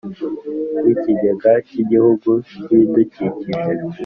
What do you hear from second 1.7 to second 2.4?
Igihugu